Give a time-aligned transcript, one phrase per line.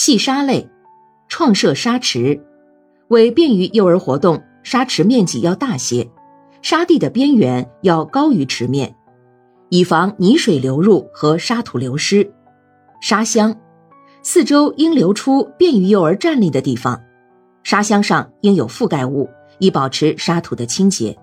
[0.00, 0.70] 细沙类，
[1.26, 2.40] 创设沙池，
[3.08, 6.08] 为便于幼儿活动，沙池面积要大些，
[6.62, 8.94] 沙地的边缘要高于池面，
[9.70, 12.32] 以防泥水流入和沙土流失。
[13.00, 13.58] 沙箱，
[14.22, 17.02] 四周应留出便于幼儿站立的地方，
[17.64, 19.28] 沙箱上应有覆盖物，
[19.58, 21.18] 以保持沙土的清洁。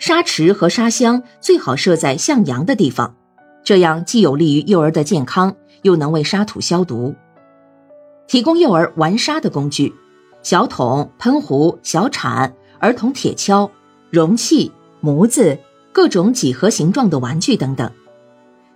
[0.00, 3.14] 沙池和沙箱最好设在向阳的地方，
[3.62, 7.14] 这样既有利于幼儿的健康，又能为沙土消毒。
[8.26, 9.94] 提供幼儿玩沙的工具：
[10.42, 13.70] 小桶、喷壶、小铲、儿童铁锹、
[14.10, 15.58] 容器、模子、
[15.92, 17.90] 各种几何形状的玩具等等。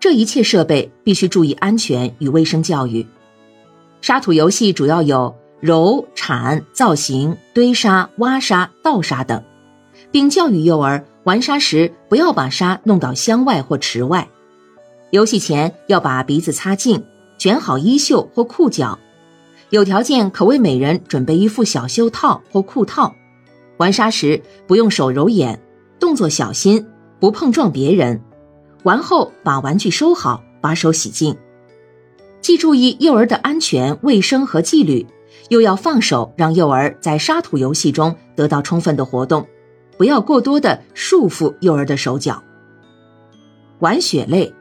[0.00, 3.06] 这一切设备必须注意安全与卫生教育。
[4.00, 9.42] 沙土游戏主要有揉、铲、造型、堆沙、挖沙、倒沙等。
[10.12, 14.28] 并教育幼儿玩沙时不要把沙弄到箱外或池外。
[15.10, 17.04] 游戏前要把鼻子擦净，
[17.36, 18.98] 卷好衣袖或裤脚。
[19.70, 23.14] 有条件可为每人准备一副小袖套或裤套。
[23.76, 25.60] 玩沙时不用手揉眼，
[26.00, 26.86] 动作小心，
[27.20, 28.20] 不碰撞别人。
[28.84, 31.36] 玩后把玩具收好，把手洗净。
[32.40, 35.06] 既注意幼儿的安全、卫生和纪律，
[35.48, 39.46] 又要放手让幼儿在沙土游戏中得到充分的活动。
[39.96, 42.42] 不要过多的束缚幼儿的手脚。
[43.80, 44.54] 玩雪类，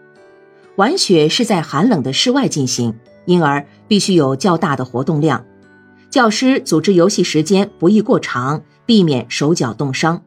[0.76, 2.94] 玩雪是在寒冷的室外进行，
[3.28, 5.46] 因而必须有较大的活动量。
[6.10, 10.24] 教师组织游戏时间不宜过长，避免手脚冻伤。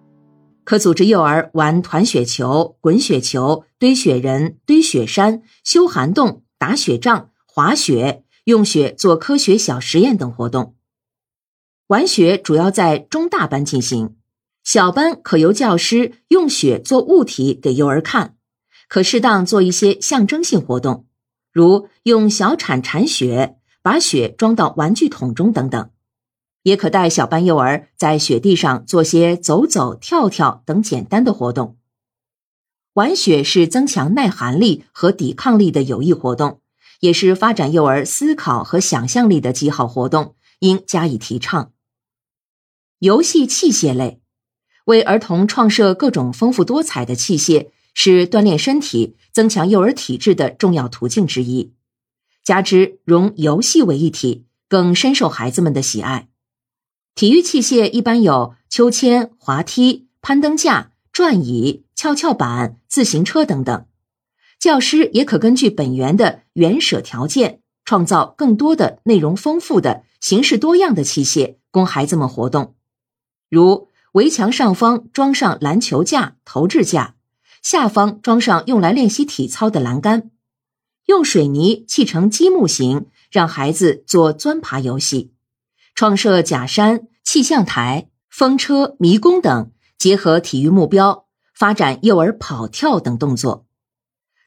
[0.63, 10.77] 可组织幼儿玩团雪球、滚雪球、堆雪人、堆雪山、修涵洞、打雪仗、滑雪、用雪做科学小实验等活动。
[11.89, 14.15] 玩雪主要在中大班进行。
[14.63, 18.37] 小班可由教师用雪做物体给幼儿看，
[18.89, 21.07] 可适当做一些象征性活动，
[21.53, 25.91] 如用小铲铲雪，把雪装到玩具桶中等等。
[26.63, 31.79] 也可带小班幼儿在雪地上做些走走跳跳等简单的活动。
[32.93, 36.61] 玩雪是增强耐寒力和抵抗力的有益活动，
[37.01, 41.73] 也是发展幼儿思考和想象力的极好活动，应加以提倡。
[42.99, 44.21] 游戏器械类。
[44.87, 51.73] 为儿童创设各种丰富多彩的器械，是锻炼身体、增强幼儿体质的重要途径之一。
[52.43, 56.29] 加之融游戏为一体，更深受孩子们的喜爱。
[57.15, 63.87] 体育器械一般有秋千、滑梯、攀登架、转椅、跷跷板、自行车等等。
[64.59, 72.75] 教师也可根据本园的园舍条件，创造更多的内容丰富的、形式多样的器械，供孩子们活动，
[73.49, 73.89] 如。
[74.15, 77.15] 围墙上方装上篮球架、投掷架，
[77.63, 80.31] 下方装上用来练习体操的栏杆，
[81.07, 85.33] 用水泥砌成积木形，让孩子做钻爬游戏。
[85.95, 93.67] 创设假山、气象台、风车、迷宫等，结合体育目标，发展幼儿跑跳等动作。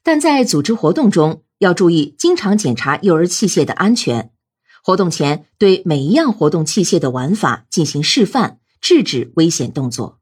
[0.02, 4.32] 但在组织活动中，要注意经常检查幼儿器械的安全。
[4.82, 8.58] 活动前，对每一样活动器械的玩法进行示范。
[8.80, 10.18] 制止危险动作。